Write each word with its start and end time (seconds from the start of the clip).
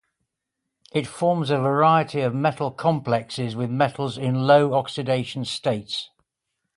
It 0.91 1.05
forms 1.05 1.51
a 1.51 1.59
variety 1.59 2.21
of 2.21 2.33
metal 2.33 2.71
complexes 2.71 3.55
with 3.55 3.69
metals 3.69 4.17
in 4.17 4.47
low 4.47 4.73
oxidation 4.73 5.45
states. 5.45 6.09